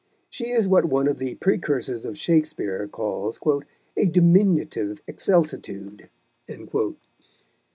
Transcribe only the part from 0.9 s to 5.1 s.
of the precursors of Shakespeare calls "a diminutive